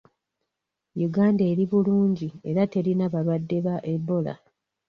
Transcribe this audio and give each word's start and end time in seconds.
Uganda 1.07 1.43
eri 1.51 1.65
bulungi 1.71 2.29
era 2.49 2.61
terina 2.73 3.05
balwadde 3.13 3.57
ba 3.65 3.75
Ebola 3.93 4.33